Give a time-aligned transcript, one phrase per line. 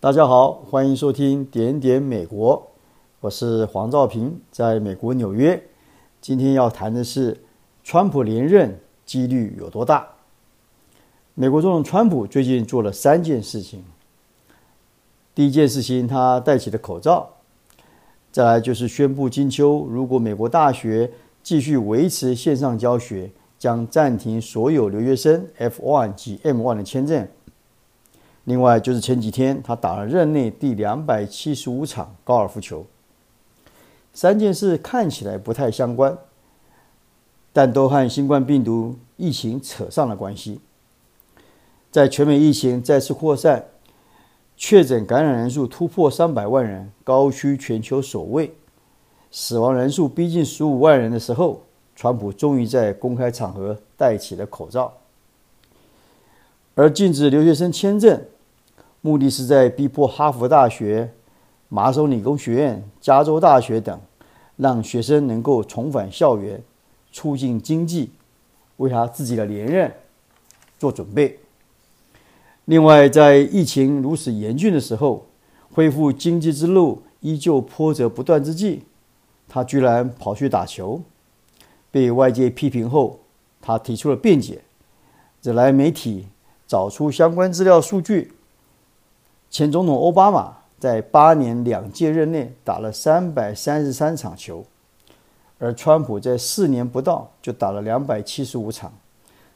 [0.00, 2.68] 大家好，欢迎收听点点美国，
[3.18, 5.60] 我是黄兆平，在美国纽约。
[6.20, 7.38] 今天要谈的是，
[7.82, 10.06] 川普连任几率有多大？
[11.34, 13.82] 美国总统川普最近做了三件事情。
[15.34, 17.30] 第一件事情，他戴起了口罩；
[18.30, 21.10] 再来就是宣布，金秋如果美国大学
[21.42, 27.26] 继续维持线上教学，将暂停所有留学生 F1 及 M1 的签证。
[28.48, 32.86] 另外就是前几天，他打了任内第两百七十五场高尔夫球。
[34.14, 36.16] 三件事看起来不太相关，
[37.52, 40.62] 但都和新冠病毒疫情扯上了关系。
[41.90, 43.66] 在全美疫情再次扩散，
[44.56, 48.54] 确诊感染人数突破三百万人，高居全球首位，
[49.30, 54.94] 死亡人数逼近十五万人的时候，川普终于在公开场合戴起了口罩。
[56.74, 58.18] 而禁止留学生签证。
[59.08, 61.10] 目的是在逼迫哈佛大学、
[61.70, 63.98] 麻省理工学院、加州大学等，
[64.56, 66.62] 让学生能够重返校园，
[67.10, 68.10] 促进经济，
[68.76, 69.90] 为他自己的连任
[70.78, 71.38] 做准备。
[72.66, 75.24] 另外，在疫情如此严峻的时候，
[75.72, 78.82] 恢复经济之路依旧波折不断之际，
[79.48, 81.00] 他居然跑去打球，
[81.90, 83.20] 被外界批评后，
[83.62, 84.60] 他提出了辩解，
[85.40, 86.26] 惹来媒体
[86.66, 88.34] 找出相关资料数据。
[89.50, 94.64] 前总统奥巴马在八年两届任内打了三百三十三场球，
[95.58, 98.92] 而川普在四年不到就打了两百七十五场，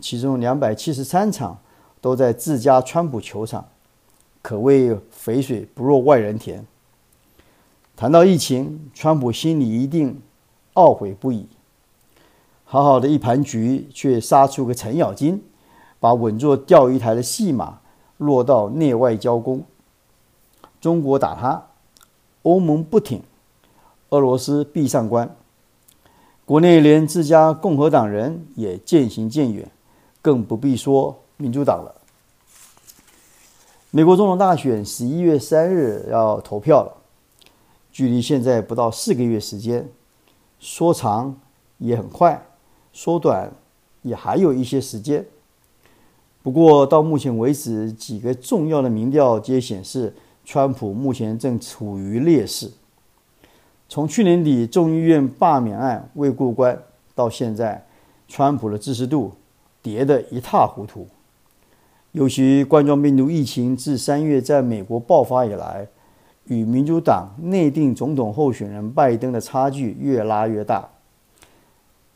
[0.00, 1.58] 其中两百七十三场
[2.00, 3.68] 都在自家川普球场，
[4.42, 6.66] 可谓肥水不落外人田。
[7.94, 10.20] 谈到疫情，川普心里一定
[10.72, 11.46] 懊悔不已，
[12.64, 15.44] 好好的一盘局却杀出个程咬金，
[16.00, 17.80] 把稳坐钓鱼台的戏码
[18.16, 19.62] 落到内外交攻。
[20.84, 21.68] 中国打他，
[22.42, 23.22] 欧盟不挺，
[24.10, 25.34] 俄罗斯闭上关，
[26.44, 29.70] 国内连自家共和党人也渐行渐远，
[30.20, 32.02] 更不必说民主党了。
[33.92, 36.92] 美国总统大选十一月三日要投票了，
[37.90, 39.88] 距离现在不到四个月时间，
[40.60, 41.34] 说长
[41.78, 42.46] 也很快，
[42.92, 43.50] 说短
[44.02, 45.24] 也还有一些时间。
[46.42, 50.14] 不过到目前为止，几个重要的民调皆显示。
[50.44, 52.70] 川普目前正处于劣势。
[53.88, 56.78] 从去年底众议院罢免案未过关
[57.14, 57.86] 到现在，
[58.28, 59.32] 川普的支持度
[59.82, 61.06] 跌得一塌糊涂。
[62.12, 65.86] 尤其冠状病毒疫情自三月在美国爆发以来，
[66.46, 70.88] 与民主党内定总统候选人拜登的差距越拉越大。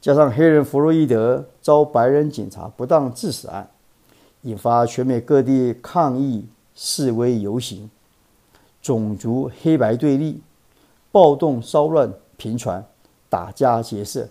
[0.01, 3.69] 加上黑人弗洛伊德遭白人警察不当致死案，
[4.43, 7.91] 引发全美各地抗议示威游行。
[8.89, 10.41] 种族黑白对立、
[11.13, 12.83] 暴动骚乱频传、
[13.29, 14.27] 打家劫舍，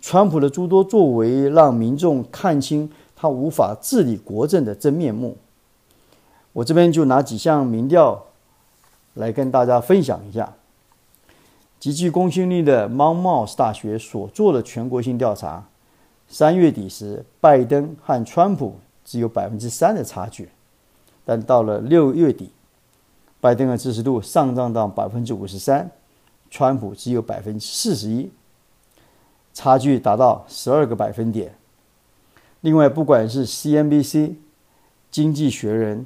[0.00, 5.36] 川普的诸多作为让民众看清他无法治理国政的真面目。
[6.52, 8.26] 我这边就拿几项民调
[9.14, 10.54] 来跟大家分享一下。
[11.80, 15.66] 极具公信力的 Monmouth 大学所做的全国性调查，
[16.28, 20.50] 三月底时，拜登和川普只有百分之三的差距，
[21.24, 22.52] 但到了六月底。
[23.40, 25.90] 拜登的支持度上涨到百分之五十三，
[26.50, 28.30] 川普只有百分之四十一，
[29.54, 31.54] 差距达到十二个百分点。
[32.62, 34.34] 另外，不管是 CNBC、
[35.10, 36.04] 经济学人、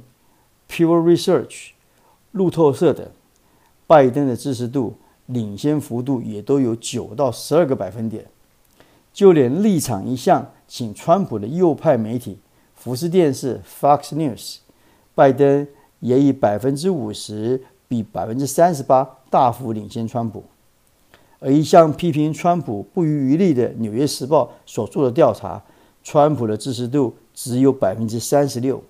[0.68, 1.70] Pure Research、
[2.32, 3.08] 路透社等，
[3.86, 8.26] 拜登的支持度领先幅度也都有九到十二个百分点。
[9.14, 12.38] 就连立场一向请川普的右派媒体
[12.74, 14.58] 福斯电视 （Fox News），
[15.14, 15.66] 拜登。
[16.02, 20.42] 也以百分之五十比百分之三十八大幅领先川普，
[21.38, 25.62] 而一向批评川普不遗余力的《纽约时报》所做的调查，
[26.02, 28.82] 川普的支持度只有百分之三十六，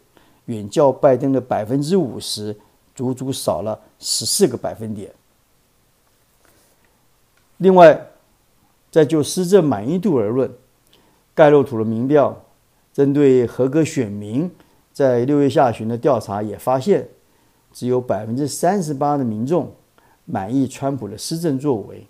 [0.46, 2.56] 远较拜登的百分之五十
[2.94, 5.12] 足足少了十四个百分点。
[7.58, 8.06] 另外，
[8.90, 10.50] 再就施政满意度而论，
[11.34, 12.42] 盖洛普的民调
[12.94, 14.50] 针对合格选民。
[14.92, 17.08] 在六月下旬的调查也发现，
[17.72, 19.72] 只有百分之三十八的民众
[20.24, 22.06] 满意川普的施政作为。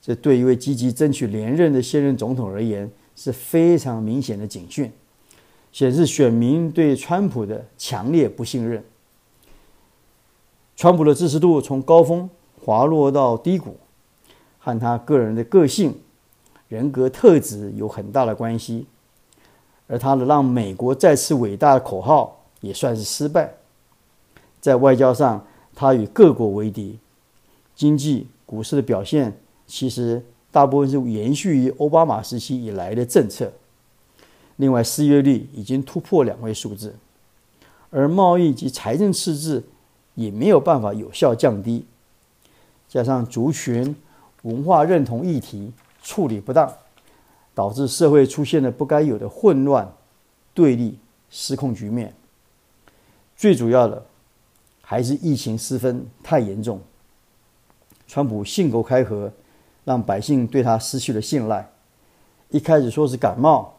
[0.00, 4.92] 这对一位积极争取连任的现任总统而言是非常明显的警讯，
[5.72, 8.84] 显示选民对川普的强烈不信任。
[10.76, 12.30] 川普的支持度从高峰
[12.62, 13.76] 滑落到低谷，
[14.58, 15.94] 和他个人的个性、
[16.68, 18.86] 人格特质有很大的关系。
[19.88, 23.52] 而他的让美国再次伟大的口号也算是失败。
[24.60, 25.44] 在外交上，
[25.74, 26.98] 他与各国为敌。
[27.74, 33.52] 经济、股市的表现，其实大部分是延续于奥巴马时期以来的政策。
[34.56, 36.96] 另外，失业率已经突破两位数字，
[37.90, 39.62] 而贸易及财政赤字
[40.16, 41.86] 也没有办法有效降低。
[42.88, 43.94] 加上族群
[44.42, 46.68] 文化认同议题处理不当，
[47.58, 49.92] 导致社会出现了不该有的混乱、
[50.54, 50.96] 对立、
[51.28, 52.14] 失控局面。
[53.36, 54.00] 最主要的
[54.80, 56.80] 还是疫情失分太严重。
[58.06, 59.32] 川普信口开河，
[59.84, 61.68] 让百姓对他失去了信赖。
[62.50, 63.74] 一开始说是感冒，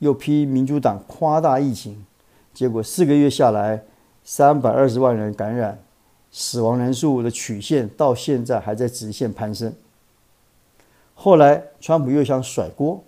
[0.00, 2.04] 又批民主党夸大疫情，
[2.52, 3.82] 结果四个月下来，
[4.22, 5.82] 三百二十万人感染，
[6.30, 9.72] 死亡人数的曲线到现在还在直线攀升。
[11.14, 13.02] 后来，川普又想甩锅，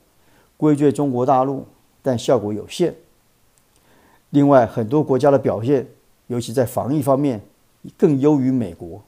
[0.65, 1.67] 归罪中国大陆，
[2.01, 2.95] 但效果有限。
[4.31, 5.87] 另外，很多国家的表现，
[6.29, 7.43] 尤其在防疫方面，
[7.99, 9.03] 更优于美国。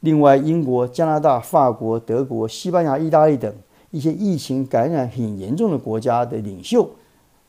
[0.00, 3.54] 另外，英国、加拿大、法国、德国、西班牙、意大利等
[3.90, 6.88] 一些疫情感染很严重的国家的领袖，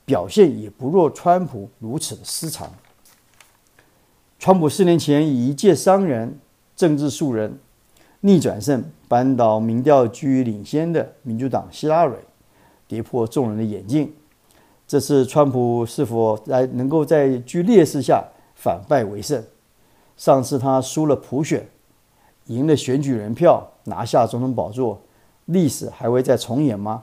[0.04, 2.70] 表现也不若川普如此的失常。
[4.38, 6.38] 川普四年前以一介商人、
[6.76, 7.58] 政治素人
[8.20, 12.18] 逆转胜，扳倒民调居于领先的民主党希拉蕊，
[12.88, 14.14] 跌破众人的眼镜。
[14.88, 18.24] 这次川普是否在能够在居劣势下
[18.54, 19.44] 反败为胜？
[20.16, 21.68] 上次他输了普选。
[22.48, 25.02] 赢了选举人票，拿下总统宝座，
[25.46, 27.02] 历史还会再重演吗？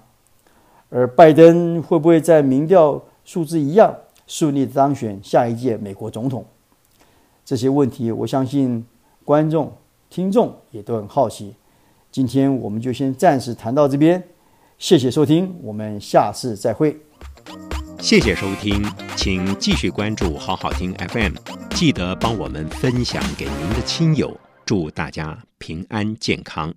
[0.89, 3.93] 而拜登会不会在民调数字一样
[4.29, 6.45] 顺利当选下一届美国总统？
[7.45, 8.87] 这些问题，我相信
[9.25, 9.73] 观众、
[10.09, 11.57] 听众也都很好奇。
[12.13, 14.23] 今天我们就先暂时谈到这边，
[14.83, 16.97] 谢谢收听，我们下次再会。
[18.01, 18.85] 谢谢收听，
[19.15, 21.35] 请继续关注好好听 FM，
[21.71, 24.37] 记得帮我们分享给您的亲友。
[24.67, 26.75] 祝大家平安健康。